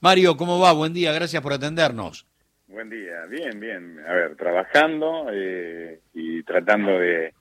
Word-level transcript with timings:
Mario, 0.00 0.34
¿cómo 0.38 0.58
va? 0.58 0.72
Buen 0.72 0.94
día, 0.94 1.12
gracias 1.12 1.42
por 1.42 1.52
atendernos. 1.52 2.26
Buen 2.68 2.88
día, 2.88 3.26
bien, 3.28 3.60
bien. 3.60 4.00
A 4.08 4.14
ver, 4.14 4.34
trabajando 4.34 5.26
eh, 5.30 6.00
y 6.14 6.42
tratando 6.42 6.98
de, 6.98 7.34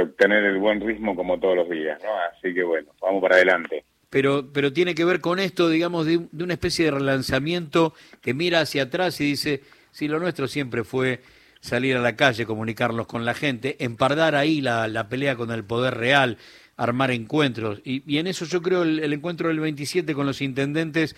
obtener 0.00 0.42
el 0.42 0.58
buen 0.58 0.80
ritmo 0.80 1.14
como 1.14 1.38
todos 1.38 1.54
los 1.54 1.70
días, 1.70 2.00
¿no? 2.02 2.10
Así 2.32 2.52
que 2.52 2.64
bueno, 2.64 2.90
vamos 3.00 3.22
para 3.22 3.36
adelante. 3.36 3.84
Pero, 4.10 4.50
pero 4.52 4.72
tiene 4.72 4.96
que 4.96 5.04
ver 5.04 5.20
con 5.20 5.38
esto, 5.38 5.68
digamos, 5.68 6.06
de, 6.06 6.16
una 6.32 6.54
especie 6.54 6.86
de 6.86 6.90
relanzamiento 6.90 7.94
que 8.20 8.34
mira 8.34 8.60
hacia 8.60 8.84
atrás 8.84 9.20
y 9.20 9.26
dice, 9.26 9.60
si 9.92 10.08
lo 10.08 10.18
nuestro 10.18 10.48
siempre 10.48 10.82
fue 10.82 11.20
salir 11.60 11.96
a 11.96 12.00
la 12.00 12.16
calle, 12.16 12.44
comunicarnos 12.44 13.06
con 13.06 13.24
la 13.24 13.34
gente, 13.34 13.76
empardar 13.78 14.34
ahí 14.34 14.60
la, 14.60 14.88
la 14.88 15.08
pelea 15.08 15.36
con 15.36 15.52
el 15.52 15.62
poder 15.62 15.94
real, 15.94 16.38
armar 16.76 17.12
encuentros. 17.12 17.80
Y, 17.84 18.02
y 18.12 18.18
en 18.18 18.26
eso 18.26 18.46
yo 18.46 18.62
creo 18.62 18.82
el, 18.82 18.98
el 18.98 19.12
encuentro 19.12 19.46
del 19.46 19.60
27 19.60 20.12
con 20.12 20.26
los 20.26 20.42
intendentes 20.42 21.14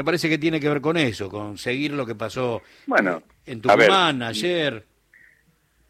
me 0.00 0.04
parece 0.04 0.30
que 0.30 0.38
tiene 0.38 0.58
que 0.58 0.68
ver 0.70 0.80
con 0.80 0.96
eso, 0.96 1.28
con 1.28 1.58
seguir 1.58 1.92
lo 1.92 2.06
que 2.06 2.14
pasó 2.14 2.62
bueno, 2.86 3.22
en 3.44 3.60
Tucumán 3.60 4.22
ayer. 4.22 4.82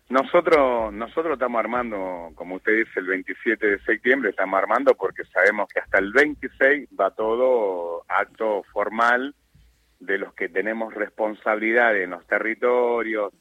Nosotros, 0.09 0.93
nosotros 0.93 1.35
estamos 1.35 1.61
armando, 1.61 2.33
como 2.35 2.57
usted 2.57 2.77
dice, 2.77 2.99
el 2.99 3.07
27 3.07 3.65
de 3.65 3.79
septiembre 3.85 4.31
estamos 4.31 4.59
armando 4.59 4.97
porque 4.97 5.23
sabemos 5.27 5.69
que 5.73 5.79
hasta 5.79 5.99
el 5.99 6.13
26 6.13 6.89
va 7.01 7.13
todo 7.13 8.03
acto 8.09 8.65
formal 8.73 9.33
de 10.01 10.19
los 10.19 10.35
que 10.35 10.49
tenemos 10.49 10.93
responsabilidad 10.93 11.97
en 11.97 12.11
los 12.11 12.27
territorios. 12.27 13.33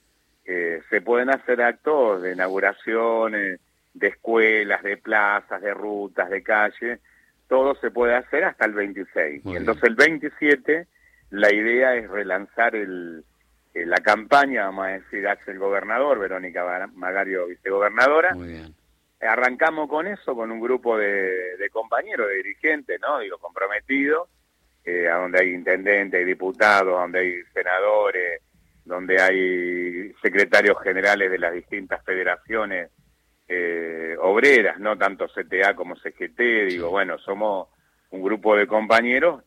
se 0.46 1.02
pueden 1.02 1.32
hacer 1.32 1.64
actos 1.64 2.22
de 2.22 2.34
inauguraciones, 2.34 3.60
de 3.96 4.08
escuelas, 4.08 4.84
de 4.84 4.98
plazas, 4.98 5.64
de 5.64 5.74
rutas, 5.74 6.30
de 6.30 6.44
calles, 6.44 7.00
todo 7.50 7.76
se 7.76 7.92
puede 7.92 8.16
hacer 8.16 8.46
hasta 8.46 8.66
el 8.66 8.74
26. 8.74 9.42
y 9.44 9.56
entonces 9.58 9.84
el 9.84 9.96
27 9.96 10.88
la 11.32 11.54
idea 11.54 11.96
es 11.96 12.10
relanzar 12.10 12.76
el, 12.76 13.26
eh, 13.74 13.86
la 13.86 13.98
campaña, 13.98 14.66
vamos 14.66 14.86
a 14.86 14.90
decir, 14.90 15.28
Axel 15.28 15.60
Gobernador, 15.60 16.20
Verónica 16.20 16.90
Magario 16.94 17.48
Vicegobernadora. 17.48 18.34
Muy 18.34 18.48
bien. 18.48 18.76
Arrancamos 19.22 19.90
con 19.90 20.08
eso, 20.08 20.34
con 20.34 20.50
un 20.50 20.62
grupo 20.62 20.98
de, 20.98 21.70
compañeros, 21.72 22.28
de 22.28 22.36
dirigentes, 22.36 23.00
¿no? 23.02 23.20
Digo, 23.20 23.38
comprometidos, 23.38 24.30
eh, 24.86 25.10
a 25.10 25.16
donde 25.16 25.42
hay 25.42 25.54
intendentes, 25.54 26.26
diputados, 26.26 27.00
donde 27.00 27.20
hay 27.20 27.44
senadores, 27.54 28.42
donde 28.86 29.22
hay 29.22 30.14
secretarios 30.22 30.82
generales 30.82 31.30
de 31.30 31.38
las 31.38 31.54
distintas 31.54 32.04
federaciones 32.06 32.90
eh, 33.52 34.16
obreras, 34.22 34.80
no 34.80 34.96
tanto 34.96 35.28
CTA 35.28 35.74
como 35.76 35.96
CGT, 35.96 36.68
digo, 36.68 36.92
bueno, 36.92 37.18
somos 37.18 37.68
un 38.12 38.22
grupo 38.22 38.56
de 38.56 38.68
compañeros 38.68 39.44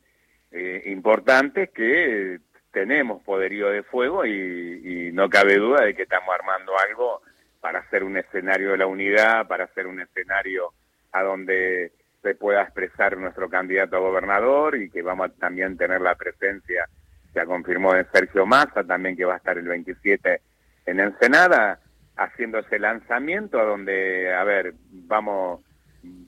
eh, 0.51 0.83
importantes 0.87 1.71
que 1.71 2.41
tenemos 2.73 3.23
poderío 3.23 3.69
de 3.69 3.85
fuego 3.85 4.27
y, 4.27 5.11
no 5.13 5.29
cabe 5.29 5.57
duda 5.57 5.85
de 5.85 5.95
que 5.95 6.03
estamos 6.03 6.35
armando 6.35 6.73
algo 6.89 7.21
para 7.61 7.81
hacer 7.81 8.03
un 8.03 8.17
escenario 8.17 8.73
de 8.73 8.79
la 8.79 8.87
unidad, 8.87 9.47
para 9.47 9.65
hacer 9.65 9.87
un 9.87 10.01
escenario 10.01 10.73
a 11.13 11.23
donde 11.23 11.93
se 12.23 12.35
pueda 12.35 12.63
expresar 12.63 13.17
nuestro 13.19 13.51
candidato 13.51 13.97
a 13.97 14.01
gobernador 14.01 14.77
y 14.77 14.89
que 14.91 15.03
vamos 15.03 15.29
a 15.29 15.33
también 15.35 15.77
tener 15.77 16.01
la 16.01 16.15
presencia, 16.15 16.89
ya 17.35 17.45
confirmó 17.45 17.93
de 17.93 18.07
Sergio 18.07 18.47
Massa, 18.47 18.83
también 18.85 19.15
que 19.15 19.27
va 19.27 19.35
a 19.35 19.37
estar 19.37 19.59
el 19.59 19.69
27 19.69 20.41
en 20.87 21.01
Ensenada, 21.01 21.79
haciendo 22.17 22.59
ese 22.59 22.79
lanzamiento 22.79 23.59
a 23.61 23.65
donde, 23.65 24.33
a 24.33 24.45
ver, 24.45 24.75
vamos 24.91 25.61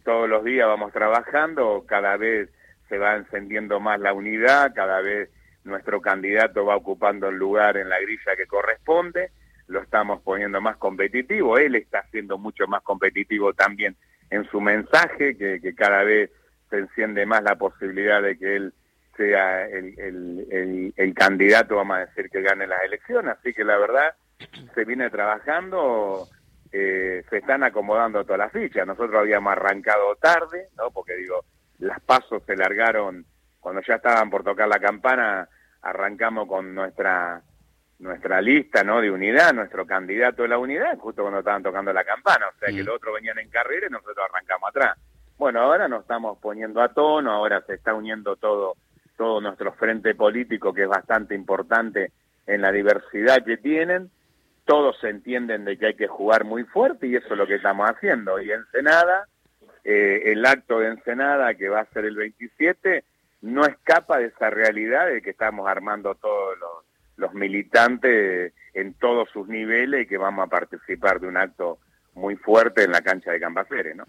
todos 0.04 0.28
los 0.28 0.44
días 0.44 0.68
vamos 0.68 0.92
trabajando, 0.92 1.84
cada 1.86 2.16
vez 2.16 2.48
se 2.88 2.98
va 2.98 3.16
encendiendo 3.16 3.80
más 3.80 3.98
la 4.00 4.12
unidad, 4.12 4.72
cada 4.74 5.00
vez 5.00 5.30
nuestro 5.64 6.00
candidato 6.00 6.64
va 6.64 6.76
ocupando 6.76 7.28
el 7.28 7.36
lugar 7.36 7.76
en 7.76 7.88
la 7.88 7.98
grilla 8.00 8.36
que 8.36 8.46
corresponde, 8.46 9.30
lo 9.66 9.80
estamos 9.80 10.20
poniendo 10.22 10.60
más 10.60 10.76
competitivo, 10.76 11.58
él 11.58 11.74
está 11.74 12.04
siendo 12.10 12.38
mucho 12.38 12.66
más 12.66 12.82
competitivo 12.82 13.54
también 13.54 13.96
en 14.30 14.44
su 14.50 14.60
mensaje, 14.60 15.36
que, 15.36 15.60
que 15.60 15.74
cada 15.74 16.04
vez 16.04 16.30
se 16.70 16.78
enciende 16.78 17.24
más 17.26 17.42
la 17.42 17.56
posibilidad 17.56 18.22
de 18.22 18.38
que 18.38 18.56
él 18.56 18.74
sea 19.16 19.66
el, 19.66 19.98
el, 19.98 20.46
el, 20.50 20.94
el 20.96 21.14
candidato, 21.14 21.76
vamos 21.76 21.96
a 21.96 22.06
decir, 22.06 22.28
que 22.30 22.42
gane 22.42 22.66
las 22.66 22.82
elecciones, 22.82 23.36
así 23.38 23.54
que 23.54 23.64
la 23.64 23.78
verdad 23.78 24.14
se 24.74 24.84
viene 24.84 25.10
trabajando, 25.10 26.28
eh, 26.72 27.24
se 27.30 27.38
están 27.38 27.62
acomodando 27.62 28.24
todas 28.24 28.38
las 28.38 28.52
fichas. 28.52 28.86
Nosotros 28.86 29.20
habíamos 29.20 29.52
arrancado 29.52 30.16
tarde, 30.16 30.68
¿no? 30.76 30.90
Porque 30.90 31.14
digo, 31.14 31.44
las 31.78 32.00
pasos 32.00 32.42
se 32.46 32.56
largaron 32.56 33.24
cuando 33.60 33.80
ya 33.82 33.94
estaban 33.94 34.30
por 34.30 34.44
tocar 34.44 34.68
la 34.68 34.78
campana, 34.78 35.48
arrancamos 35.82 36.46
con 36.46 36.74
nuestra 36.74 37.42
nuestra 37.98 38.40
lista 38.40 38.82
no 38.84 39.00
de 39.00 39.10
unidad, 39.10 39.54
nuestro 39.54 39.86
candidato 39.86 40.42
de 40.42 40.48
la 40.48 40.58
unidad, 40.58 40.98
justo 40.98 41.22
cuando 41.22 41.38
estaban 41.38 41.62
tocando 41.62 41.92
la 41.92 42.04
campana, 42.04 42.48
o 42.48 42.58
sea 42.58 42.68
que 42.68 42.82
los 42.82 42.96
otros 42.96 43.14
venían 43.14 43.38
en 43.38 43.48
carrera 43.48 43.86
y 43.86 43.90
nosotros 43.90 44.26
arrancamos 44.30 44.68
atrás. 44.68 44.98
Bueno, 45.38 45.60
ahora 45.60 45.88
nos 45.88 46.02
estamos 46.02 46.38
poniendo 46.38 46.82
a 46.82 46.92
tono, 46.92 47.30
ahora 47.32 47.62
se 47.66 47.74
está 47.74 47.94
uniendo 47.94 48.36
todo, 48.36 48.76
todo 49.16 49.40
nuestro 49.40 49.72
frente 49.72 50.14
político 50.14 50.72
que 50.72 50.82
es 50.82 50.88
bastante 50.88 51.34
importante 51.34 52.12
en 52.46 52.60
la 52.60 52.70
diversidad 52.72 53.44
que 53.44 53.56
tienen, 53.56 54.10
todos 54.64 55.02
entienden 55.04 55.64
de 55.64 55.76
que 55.76 55.86
hay 55.86 55.94
que 55.94 56.06
jugar 56.06 56.44
muy 56.44 56.64
fuerte 56.64 57.06
y 57.06 57.16
eso 57.16 57.28
es 57.30 57.36
lo 57.38 57.46
que 57.46 57.56
estamos 57.56 57.88
haciendo. 57.88 58.40
Y 58.40 58.50
Ensenada, 58.50 59.28
eh, 59.84 60.22
el 60.26 60.44
acto 60.46 60.78
de 60.78 60.88
Ensenada 60.88 61.54
que 61.54 61.68
va 61.68 61.80
a 61.80 61.90
ser 61.92 62.06
el 62.06 62.16
27, 62.16 63.04
no 63.42 63.66
escapa 63.66 64.18
de 64.18 64.26
esa 64.26 64.50
realidad 64.50 65.06
de 65.08 65.20
que 65.20 65.30
estamos 65.30 65.68
armando 65.68 66.14
todos 66.14 66.56
los, 67.16 67.34
militantes 67.34 68.52
en 68.74 68.94
todos 68.94 69.28
sus 69.30 69.48
niveles 69.48 70.02
y 70.02 70.06
que 70.06 70.18
vamos 70.18 70.46
a 70.46 70.50
participar 70.50 71.20
de 71.20 71.26
un 71.26 71.36
acto 71.36 71.78
muy 72.14 72.36
fuerte 72.36 72.84
en 72.84 72.92
la 72.92 73.00
cancha 73.00 73.32
de 73.32 73.40
Campacere, 73.40 73.94
¿no? 73.94 74.04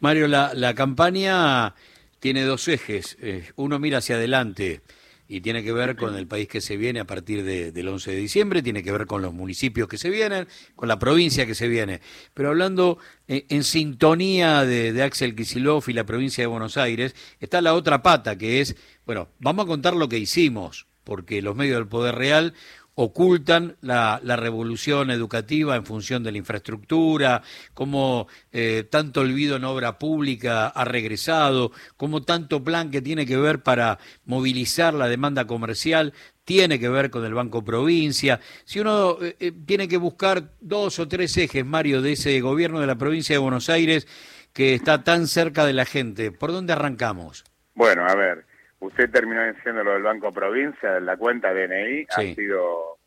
Mario, 0.00 0.28
la, 0.28 0.52
la 0.54 0.74
campaña 0.74 1.74
tiene 2.20 2.42
dos 2.42 2.66
ejes. 2.68 3.16
Eh, 3.20 3.50
uno 3.56 3.78
mira 3.78 3.98
hacia 3.98 4.16
adelante 4.16 4.80
y 5.28 5.42
tiene 5.42 5.62
que 5.62 5.72
ver 5.72 5.94
con 5.94 6.16
el 6.16 6.26
país 6.26 6.48
que 6.48 6.62
se 6.62 6.78
viene 6.78 7.00
a 7.00 7.04
partir 7.04 7.44
del 7.44 7.88
11 7.88 8.12
de 8.12 8.16
diciembre, 8.16 8.62
tiene 8.62 8.82
que 8.82 8.90
ver 8.90 9.06
con 9.06 9.20
los 9.20 9.34
municipios 9.34 9.86
que 9.86 9.98
se 9.98 10.08
vienen, 10.08 10.48
con 10.74 10.88
la 10.88 10.98
provincia 10.98 11.44
que 11.44 11.54
se 11.54 11.68
viene. 11.68 12.00
Pero 12.32 12.48
hablando 12.48 12.98
eh, 13.28 13.44
en 13.50 13.62
sintonía 13.62 14.64
de, 14.64 14.94
de, 14.94 15.02
Axel 15.02 15.36
Kisilov 15.36 15.84
y 15.88 15.92
la 15.92 16.06
provincia 16.06 16.42
de 16.42 16.46
Buenos 16.48 16.78
Aires, 16.78 17.14
está 17.40 17.60
la 17.60 17.74
otra 17.74 18.02
pata 18.02 18.38
que 18.38 18.62
es, 18.62 18.74
bueno, 19.04 19.28
vamos 19.38 19.66
a 19.66 19.68
contar 19.68 19.94
lo 19.94 20.08
que 20.08 20.18
hicimos, 20.18 20.86
porque 21.04 21.42
los 21.42 21.54
medios 21.54 21.76
del 21.76 21.88
poder 21.88 22.14
real 22.14 22.54
ocultan 23.00 23.76
la, 23.80 24.18
revolución 24.24 25.12
educativa 25.12 25.76
en 25.76 25.86
función 25.86 26.24
de 26.24 26.32
la 26.32 26.38
infraestructura, 26.38 27.42
cómo 27.72 28.26
eh, 28.50 28.88
tanto 28.90 29.20
olvido 29.20 29.54
en 29.54 29.62
obra 29.62 30.00
pública 30.00 30.66
ha 30.66 30.84
regresado, 30.84 31.70
cómo 31.96 32.24
tanto 32.24 32.64
plan 32.64 32.90
que 32.90 33.00
tiene 33.00 33.24
que 33.24 33.36
ver 33.36 33.62
para 33.62 34.00
movilizar 34.24 34.94
la 34.94 35.06
demanda 35.06 35.46
comercial 35.46 36.12
tiene 36.42 36.80
que 36.80 36.88
ver 36.88 37.10
con 37.10 37.24
el 37.24 37.34
Banco 37.34 37.62
Provincia. 37.62 38.40
Si 38.64 38.80
uno 38.80 39.18
eh, 39.22 39.36
eh, 39.38 39.52
tiene 39.64 39.86
que 39.86 39.96
buscar 39.96 40.54
dos 40.60 40.98
o 40.98 41.06
tres 41.06 41.36
ejes, 41.36 41.64
Mario, 41.64 42.02
de 42.02 42.12
ese 42.12 42.40
gobierno 42.40 42.80
de 42.80 42.88
la 42.88 42.98
provincia 42.98 43.32
de 43.32 43.38
Buenos 43.38 43.70
Aires 43.70 44.08
que 44.52 44.74
está 44.74 45.04
tan 45.04 45.28
cerca 45.28 45.64
de 45.64 45.72
la 45.72 45.84
gente, 45.84 46.32
¿por 46.32 46.50
dónde 46.50 46.72
arrancamos? 46.72 47.44
Bueno, 47.74 48.04
a 48.08 48.16
ver, 48.16 48.47
Usted 48.80 49.10
terminó 49.10 49.44
diciendo 49.52 49.82
lo 49.82 49.92
del 49.92 50.02
Banco 50.02 50.32
Provincia, 50.32 51.00
la 51.00 51.16
cuenta 51.16 51.52
DNI 51.52 52.06
ha 52.10 52.22
sido 52.34 52.98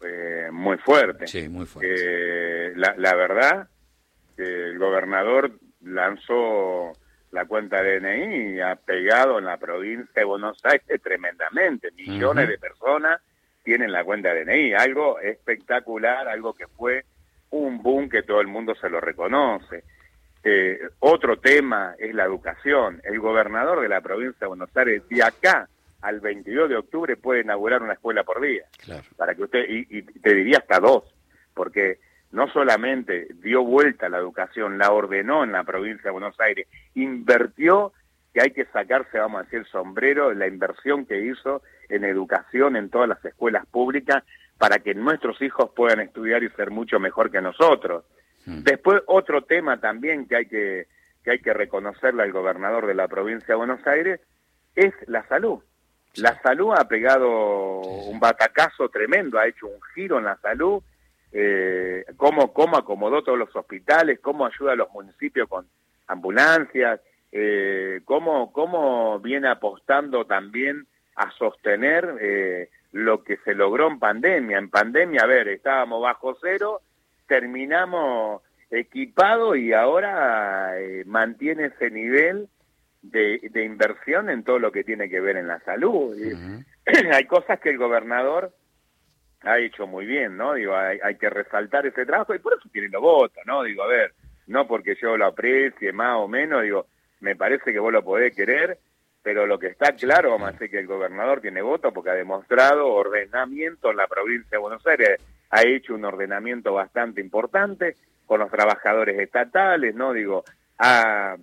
eh, 0.00 0.48
muy 0.50 0.76
fuerte. 0.78 1.26
Sí, 1.26 1.48
muy 1.48 1.66
fuerte. 1.66 2.72
la, 2.76 2.94
la, 2.96 3.14
verdad, 3.14 3.68
el 4.36 4.78
gobernador 4.78 5.52
lanzó 5.82 6.92
la 7.30 7.44
cuenta 7.46 7.82
DNI 7.82 8.54
y 8.54 8.60
ha 8.60 8.76
pegado 8.76 9.38
en 9.38 9.44
la 9.44 9.56
provincia 9.58 10.12
de 10.14 10.24
Buenos 10.24 10.58
Aires 10.64 11.02
tremendamente. 11.02 11.90
Millones 11.92 12.48
de 12.48 12.58
personas 12.58 13.20
tienen 13.62 13.92
la 13.92 14.04
cuenta 14.04 14.32
DNI. 14.32 14.74
Algo 14.74 15.18
espectacular, 15.18 16.28
algo 16.28 16.54
que 16.54 16.68
fue 16.68 17.04
un 17.50 17.82
boom 17.82 18.08
que 18.08 18.22
todo 18.22 18.40
el 18.40 18.46
mundo 18.46 18.74
se 18.74 18.88
lo 18.88 19.00
reconoce. 19.00 19.84
Eh, 20.46 20.78
otro 21.00 21.38
tema 21.38 21.94
es 21.98 22.14
la 22.14 22.24
educación. 22.24 23.00
El 23.04 23.18
gobernador 23.18 23.80
de 23.80 23.88
la 23.88 24.02
provincia 24.02 24.40
de 24.40 24.46
Buenos 24.48 24.76
Aires, 24.76 25.02
de 25.08 25.22
acá 25.22 25.68
al 26.02 26.20
22 26.20 26.68
de 26.68 26.76
octubre 26.76 27.16
puede 27.16 27.40
inaugurar 27.40 27.82
una 27.82 27.94
escuela 27.94 28.24
por 28.24 28.42
día. 28.42 28.64
Para 29.16 29.34
que 29.34 29.42
usted, 29.42 29.64
y, 29.66 30.02
te 30.02 30.34
diría 30.34 30.58
hasta 30.58 30.78
dos, 30.78 31.04
porque 31.54 31.98
no 32.30 32.46
solamente 32.48 33.28
dio 33.36 33.64
vuelta 33.64 34.06
a 34.06 34.10
la 34.10 34.18
educación, 34.18 34.76
la 34.76 34.92
ordenó 34.92 35.44
en 35.44 35.52
la 35.52 35.64
provincia 35.64 36.04
de 36.04 36.10
Buenos 36.10 36.38
Aires, 36.38 36.68
invirtió 36.94 37.94
que 38.34 38.42
hay 38.42 38.50
que 38.50 38.66
sacarse, 38.66 39.18
vamos 39.18 39.40
a 39.40 39.44
decir, 39.44 39.60
el 39.60 39.66
sombrero, 39.66 40.34
la 40.34 40.46
inversión 40.46 41.06
que 41.06 41.24
hizo 41.24 41.62
en 41.88 42.04
educación 42.04 42.76
en 42.76 42.90
todas 42.90 43.08
las 43.08 43.24
escuelas 43.24 43.64
públicas 43.66 44.24
para 44.58 44.80
que 44.80 44.94
nuestros 44.94 45.40
hijos 45.40 45.70
puedan 45.74 46.00
estudiar 46.00 46.42
y 46.42 46.50
ser 46.50 46.70
mucho 46.70 47.00
mejor 47.00 47.30
que 47.30 47.40
nosotros. 47.40 48.04
Mm. 48.46 48.62
Después, 48.62 49.02
otro 49.06 49.42
tema 49.42 49.80
también 49.80 50.26
que 50.26 50.36
hay 50.36 50.46
que, 50.46 50.86
que 51.22 51.32
hay 51.32 51.38
que 51.40 51.54
reconocerle 51.54 52.22
al 52.22 52.32
gobernador 52.32 52.86
de 52.86 52.94
la 52.94 53.08
provincia 53.08 53.48
de 53.48 53.54
Buenos 53.54 53.86
Aires 53.86 54.20
es 54.74 54.92
la 55.06 55.26
salud. 55.28 55.60
La 56.16 56.40
salud 56.42 56.72
ha 56.76 56.86
pegado 56.86 57.80
un 57.80 58.20
batacazo 58.20 58.88
tremendo, 58.88 59.38
ha 59.38 59.48
hecho 59.48 59.66
un 59.66 59.80
giro 59.94 60.18
en 60.18 60.24
la 60.24 60.36
salud, 60.36 60.82
eh, 61.32 62.04
cómo, 62.16 62.52
cómo 62.52 62.76
acomodó 62.76 63.24
todos 63.24 63.38
los 63.38 63.54
hospitales, 63.56 64.20
cómo 64.20 64.46
ayuda 64.46 64.72
a 64.72 64.76
los 64.76 64.90
municipios 64.90 65.48
con 65.48 65.66
ambulancias, 66.06 67.00
eh, 67.32 68.00
cómo, 68.04 68.52
cómo 68.52 69.18
viene 69.18 69.48
apostando 69.48 70.24
también 70.24 70.86
a 71.16 71.32
sostener 71.32 72.16
eh, 72.20 72.70
lo 72.92 73.24
que 73.24 73.38
se 73.38 73.54
logró 73.54 73.88
en 73.88 73.98
pandemia. 73.98 74.58
En 74.58 74.70
pandemia, 74.70 75.22
a 75.22 75.26
ver, 75.26 75.48
estábamos 75.48 76.00
bajo 76.00 76.36
cero, 76.40 76.80
terminamos 77.26 78.42
equipados 78.70 79.56
y 79.56 79.72
ahora 79.72 80.80
eh, 80.80 81.04
mantiene 81.06 81.66
ese 81.66 81.90
nivel 81.90 82.48
de, 83.02 83.40
de, 83.50 83.64
inversión 83.64 84.30
en 84.30 84.42
todo 84.42 84.58
lo 84.58 84.72
que 84.72 84.84
tiene 84.84 85.08
que 85.08 85.20
ver 85.20 85.36
en 85.36 85.46
la 85.46 85.60
salud. 85.60 86.16
hay 87.12 87.24
cosas 87.26 87.60
que 87.60 87.70
el 87.70 87.78
gobernador 87.78 88.52
ha 89.42 89.58
hecho 89.58 89.86
muy 89.86 90.06
bien, 90.06 90.36
¿no? 90.36 90.54
Digo, 90.54 90.74
hay, 90.74 90.98
hay, 91.02 91.16
que 91.16 91.28
resaltar 91.28 91.86
ese 91.86 92.06
trabajo 92.06 92.34
y 92.34 92.38
por 92.38 92.54
eso 92.54 92.68
tiene 92.72 92.88
los 92.88 93.02
votos, 93.02 93.42
¿no? 93.46 93.62
Digo, 93.62 93.82
a 93.82 93.88
ver, 93.88 94.14
no 94.46 94.66
porque 94.66 94.96
yo 95.00 95.16
lo 95.16 95.26
aprecie 95.26 95.92
más 95.92 96.16
o 96.16 96.28
menos, 96.28 96.62
digo, 96.62 96.86
me 97.20 97.36
parece 97.36 97.72
que 97.72 97.78
vos 97.78 97.92
lo 97.92 98.02
podés 98.02 98.34
querer, 98.34 98.78
pero 99.22 99.46
lo 99.46 99.58
que 99.58 99.68
está 99.68 99.94
claro, 99.94 100.32
vamos 100.32 100.48
a 100.48 100.52
decir 100.52 100.70
que 100.70 100.80
el 100.80 100.86
gobernador 100.86 101.40
tiene 101.40 101.62
voto 101.62 101.92
porque 101.92 102.10
ha 102.10 102.14
demostrado 102.14 102.88
ordenamiento 102.88 103.90
en 103.90 103.96
la 103.96 104.06
provincia 104.06 104.50
de 104.50 104.58
Buenos 104.58 104.86
Aires, 104.86 105.18
ha 105.54 105.62
hecho 105.62 105.94
un 105.94 106.04
ordenamiento 106.04 106.72
bastante 106.72 107.20
importante 107.20 107.94
con 108.26 108.40
los 108.40 108.50
trabajadores 108.50 109.20
estatales, 109.20 109.94
¿no? 109.94 110.12
Digo, 110.12 110.44
ha, 110.78 111.36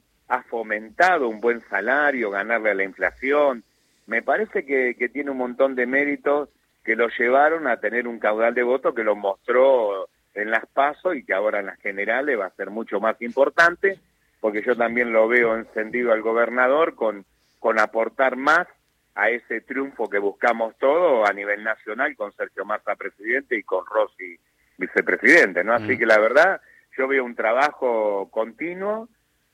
fomentado 0.49 1.29
un 1.29 1.39
buen 1.39 1.61
salario, 1.61 2.29
ganarle 2.29 2.71
a 2.71 2.73
la 2.73 2.83
inflación. 2.83 3.63
Me 4.07 4.21
parece 4.21 4.65
que, 4.65 4.95
que 4.95 5.07
tiene 5.07 5.31
un 5.31 5.37
montón 5.37 5.75
de 5.75 5.85
méritos 5.85 6.49
que 6.83 6.97
lo 6.97 7.07
llevaron 7.07 7.67
a 7.67 7.77
tener 7.77 8.05
un 8.05 8.19
caudal 8.19 8.53
de 8.53 8.63
votos 8.63 8.93
que 8.93 9.03
lo 9.03 9.15
mostró 9.15 10.09
en 10.33 10.51
las 10.51 10.65
pasos 10.67 11.15
y 11.15 11.23
que 11.23 11.33
ahora 11.33 11.59
en 11.59 11.67
las 11.67 11.79
generales 11.79 12.37
va 12.37 12.47
a 12.47 12.55
ser 12.55 12.69
mucho 12.69 12.99
más 12.99 13.21
importante, 13.21 13.97
porque 14.41 14.61
yo 14.61 14.75
también 14.75 15.13
lo 15.13 15.27
veo 15.29 15.55
encendido 15.55 16.11
al 16.11 16.21
gobernador 16.21 16.95
con, 16.95 17.23
con 17.59 17.79
aportar 17.79 18.35
más 18.35 18.67
a 19.21 19.29
ese 19.29 19.61
triunfo 19.61 20.09
que 20.09 20.17
buscamos 20.17 20.75
todos 20.79 21.29
a 21.29 21.31
nivel 21.31 21.63
nacional 21.63 22.15
con 22.15 22.33
Sergio 22.33 22.65
Massa 22.65 22.95
presidente 22.95 23.55
y 23.55 23.61
con 23.61 23.85
Rossi 23.85 24.39
vicepresidente, 24.77 25.63
¿no? 25.63 25.73
Así 25.75 25.93
mm. 25.93 25.99
que 25.99 26.05
la 26.07 26.17
verdad, 26.17 26.59
yo 26.97 27.07
veo 27.07 27.23
un 27.23 27.35
trabajo 27.35 28.29
continuo. 28.31 29.09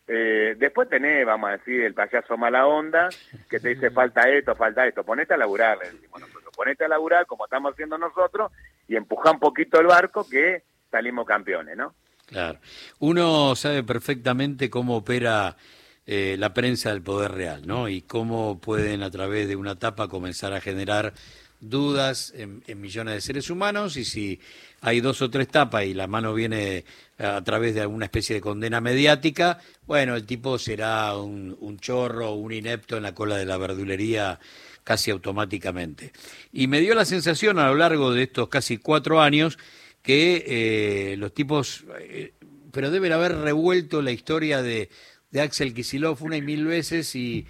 Eh, 0.07 0.55
después 0.57 0.87
tenés, 0.87 1.25
vamos 1.25 1.49
a 1.49 1.57
decir, 1.57 1.81
el 1.81 1.93
payaso 1.93 2.37
mala 2.37 2.65
onda, 2.65 3.09
que 3.49 3.59
te 3.59 3.69
dice 3.69 3.91
falta 3.91 4.29
esto, 4.29 4.55
falta 4.55 4.87
esto, 4.87 5.03
ponete 5.03 5.33
a 5.33 5.37
laburar, 5.37 5.77
le 5.79 5.91
decimos 5.91 6.21
nosotros, 6.21 6.53
ponete 6.55 6.85
a 6.85 6.87
laburar 6.87 7.25
como 7.25 7.43
estamos 7.43 7.73
haciendo 7.73 7.97
nosotros 7.97 8.49
y 8.87 8.95
empuja 8.95 9.31
un 9.31 9.39
poquito 9.39 9.81
el 9.81 9.87
barco 9.87 10.25
que 10.29 10.63
salimos 10.89 11.25
campeones, 11.25 11.75
¿no? 11.75 11.93
Claro. 12.25 12.59
Uno 12.99 13.53
sabe 13.57 13.83
perfectamente 13.83 14.69
cómo 14.69 14.95
opera 14.95 15.57
eh, 16.07 16.35
la 16.39 16.53
prensa 16.53 16.89
del 16.89 17.01
poder 17.03 17.33
real, 17.33 17.67
¿no? 17.67 17.89
Y 17.89 18.01
cómo 18.01 18.59
pueden 18.59 19.03
a 19.03 19.11
través 19.11 19.47
de 19.47 19.55
una 19.55 19.77
tapa 19.77 20.07
comenzar 20.07 20.53
a 20.53 20.61
generar 20.61 21.13
dudas 21.59 22.33
en, 22.35 22.63
millones 22.79 23.15
de 23.15 23.21
seres 23.21 23.49
humanos 23.49 23.97
y 23.97 24.05
si 24.05 24.39
hay 24.81 25.01
dos 25.01 25.21
o 25.21 25.29
tres 25.29 25.47
tapas 25.47 25.85
y 25.85 25.93
la 25.93 26.07
mano 26.07 26.33
viene 26.33 26.85
a 27.17 27.43
través 27.43 27.73
de 27.75 27.81
alguna 27.81 28.05
especie 28.05 28.35
de 28.35 28.41
condena 28.41 28.79
mediática, 28.79 29.59
bueno, 29.85 30.15
el 30.15 30.25
tipo 30.25 30.57
será 30.59 31.17
un, 31.17 31.57
un 31.59 31.79
chorro, 31.79 32.33
un 32.33 32.53
inepto 32.53 32.97
en 32.97 33.03
la 33.03 33.13
cola 33.15 33.37
de 33.37 33.45
la 33.45 33.57
verdulería 33.57 34.39
casi 34.83 35.11
automáticamente. 35.11 36.13
Y 36.53 36.67
me 36.67 36.79
dio 36.79 36.95
la 36.95 37.03
sensación 37.03 37.59
a 37.59 37.67
lo 37.67 37.75
largo 37.75 38.13
de 38.13 38.23
estos 38.23 38.47
casi 38.47 38.77
cuatro 38.77 39.19
años 39.19 39.57
que 40.01 40.45
eh, 40.47 41.17
los 41.17 41.33
tipos, 41.33 41.83
eh, 41.99 42.31
pero 42.71 42.89
deben 42.89 43.11
haber 43.11 43.35
revuelto 43.35 44.01
la 44.01 44.11
historia 44.11 44.61
de 44.61 44.89
de 45.31 45.41
Axel 45.41 45.73
Kisilov 45.73 46.23
una 46.23 46.37
y 46.37 46.41
mil 46.41 46.65
veces 46.65 47.15
y, 47.15 47.45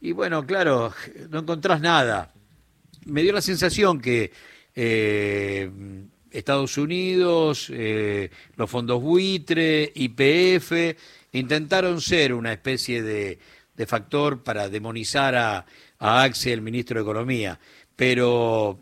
y 0.00 0.12
bueno, 0.12 0.46
claro, 0.46 0.92
no 1.30 1.40
encontrás 1.40 1.80
nada. 1.80 2.32
Me 3.04 3.22
dio 3.22 3.32
la 3.32 3.42
sensación 3.42 4.00
que 4.00 4.32
eh, 4.74 5.70
Estados 6.30 6.78
Unidos, 6.78 7.68
eh, 7.70 8.30
los 8.56 8.70
fondos 8.70 9.02
buitre, 9.02 9.92
IPF, 9.94 10.96
intentaron 11.32 12.00
ser 12.00 12.34
una 12.34 12.52
especie 12.52 13.02
de, 13.02 13.38
de 13.76 13.86
factor 13.86 14.42
para 14.42 14.68
demonizar 14.68 15.34
a, 15.34 15.66
a, 15.98 16.22
Axel, 16.22 16.62
ministro 16.62 16.98
de 16.98 17.02
Economía, 17.02 17.58
pero 17.96 18.80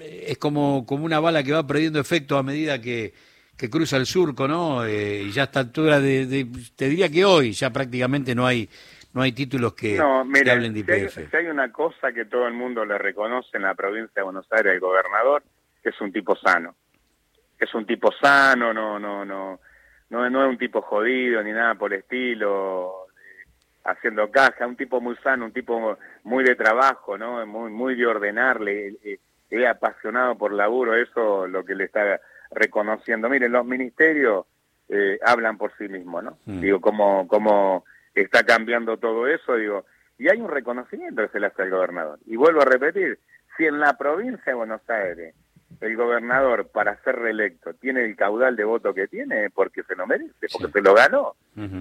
es 0.00 0.38
como, 0.38 0.84
como 0.86 1.04
una 1.04 1.20
bala 1.20 1.42
que 1.42 1.52
va 1.52 1.66
perdiendo 1.66 2.00
efecto 2.00 2.38
a 2.38 2.42
medida 2.42 2.80
que, 2.80 3.14
que 3.56 3.70
cruza 3.70 3.96
el 3.96 4.06
surco, 4.06 4.46
¿no? 4.46 4.84
Eh, 4.84 5.22
y 5.22 5.32
ya 5.32 5.42
a 5.42 5.44
esta 5.46 5.60
altura 5.60 6.00
de, 6.00 6.46
te 6.76 6.88
diría 6.88 7.08
que 7.08 7.24
hoy 7.24 7.52
ya 7.52 7.70
prácticamente 7.70 8.34
no 8.34 8.46
hay 8.46 8.68
no 9.14 9.22
hay 9.22 9.32
títulos 9.32 9.72
que, 9.72 9.98
hablen 9.98 10.74
de 10.74 10.80
IPF. 10.80 11.14
Si 11.14 11.20
hay, 11.20 11.26
si 11.28 11.36
hay, 11.36 11.46
una 11.46 11.72
cosa 11.72 12.12
que 12.12 12.26
todo 12.26 12.46
el 12.46 12.52
mundo 12.52 12.84
le 12.84 12.98
reconoce 12.98 13.56
en 13.56 13.62
la 13.62 13.74
provincia 13.74 14.12
de 14.14 14.22
Buenos 14.22 14.46
Aires 14.52 14.74
al 14.74 14.80
gobernador, 14.80 15.42
que 15.82 15.88
es 15.88 16.00
un 16.02 16.12
tipo 16.12 16.36
sano. 16.36 16.74
Es 17.58 17.74
un 17.74 17.86
tipo 17.86 18.12
sano, 18.12 18.74
no 18.74 18.98
no 18.98 19.24
no 19.24 19.58
no, 20.10 20.30
no 20.30 20.44
es 20.44 20.50
un 20.50 20.58
tipo 20.58 20.82
jodido 20.82 21.42
ni 21.42 21.52
nada 21.52 21.76
por 21.76 21.94
el 21.94 22.00
estilo, 22.00 23.06
haciendo 23.84 24.30
caja, 24.30 24.66
un 24.66 24.76
tipo 24.76 25.00
muy 25.00 25.16
sano, 25.16 25.46
un 25.46 25.52
tipo 25.52 25.96
muy 26.24 26.44
de 26.44 26.54
trabajo, 26.54 27.16
¿no? 27.16 27.46
Muy 27.46 27.70
muy 27.70 27.94
de 27.94 28.06
ordenarle, 28.06 28.96
es 29.48 29.66
apasionado 29.66 30.36
por 30.36 30.52
laburo, 30.52 30.94
eso 30.94 31.46
lo 31.46 31.64
que 31.64 31.74
le 31.74 31.84
está 31.84 32.20
reconociendo. 32.50 33.28
Miren, 33.28 33.52
los 33.52 33.64
ministerios 33.64 34.46
eh, 34.88 35.18
hablan 35.24 35.58
por 35.58 35.72
sí 35.78 35.88
mismos, 35.88 36.24
¿no? 36.24 36.38
Mm. 36.46 36.60
Digo, 36.60 36.80
cómo, 36.80 37.26
cómo 37.28 37.84
está 38.14 38.44
cambiando 38.44 38.96
todo 38.96 39.26
eso, 39.26 39.56
digo, 39.56 39.84
y 40.18 40.28
hay 40.28 40.40
un 40.40 40.48
reconocimiento 40.48 41.22
que 41.22 41.32
se 41.32 41.40
le 41.40 41.46
hace 41.46 41.62
al 41.62 41.70
gobernador. 41.70 42.18
Y 42.26 42.36
vuelvo 42.36 42.62
a 42.62 42.64
repetir, 42.64 43.18
si 43.56 43.64
en 43.64 43.80
la 43.80 43.96
provincia 43.96 44.44
de 44.46 44.54
Buenos 44.54 44.88
Aires 44.88 45.34
el 45.80 45.96
gobernador 45.96 46.68
para 46.68 47.02
ser 47.02 47.16
reelecto 47.16 47.74
tiene 47.74 48.04
el 48.04 48.16
caudal 48.16 48.56
de 48.56 48.64
voto 48.64 48.94
que 48.94 49.08
tiene, 49.08 49.50
porque 49.50 49.82
se 49.82 49.94
lo 49.94 50.06
merece, 50.06 50.46
porque 50.52 50.72
se 50.72 50.80
lo 50.80 50.94
ganó, 50.94 51.36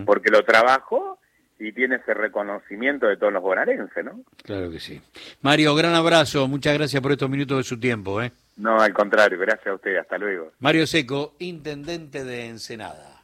porque 0.06 0.29
lo 0.29 0.44
trabajó 0.44 1.19
y 1.59 1.71
tiene 1.71 1.95
ese 1.97 2.13
reconocimiento 2.13 3.07
de 3.07 3.15
todos 3.15 3.31
los 3.31 3.41
bonaerenses, 3.41 4.03
¿no? 4.03 4.21
Claro 4.44 4.69
que 4.69 4.79
sí. 4.79 5.01
Mario, 5.41 5.73
gran 5.75 5.94
abrazo, 5.94 6.47
muchas 6.47 6.73
gracias 6.73 7.01
por 7.01 7.13
estos 7.13 7.29
minutos 7.29 7.57
de 7.57 7.63
su 7.63 7.79
tiempo, 7.79 8.21
¿eh? 8.21 8.31
No, 8.57 8.80
al 8.80 8.94
contrario, 8.94 9.38
gracias 9.38 9.68
a 9.68 9.74
usted, 9.74 9.97
hasta 9.97 10.18
luego. 10.18 10.52
Mario 10.59 10.88
Seco, 10.88 11.35
intendente 11.40 12.24
de 12.24 12.47
Ensenada. 12.47 13.15